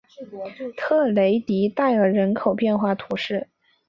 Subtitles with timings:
[0.75, 3.47] 特雷迪代尔人口变化图示